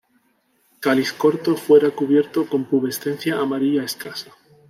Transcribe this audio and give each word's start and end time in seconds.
Cáliz 0.79 1.13
corto, 1.13 1.55
fuera 1.55 1.91
cubierto 1.91 2.47
con 2.47 2.65
pubescencia 2.65 3.37
amarilla 3.37 3.83
escasa. 3.83 4.31